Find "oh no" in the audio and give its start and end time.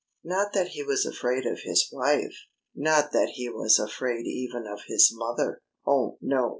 5.85-6.49